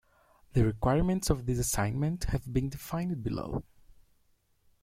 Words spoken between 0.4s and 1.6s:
The requirements of this